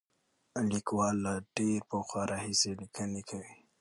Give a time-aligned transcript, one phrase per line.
[0.71, 3.53] لیکوال له ډېر پخوا راهیسې لیکنې کوي.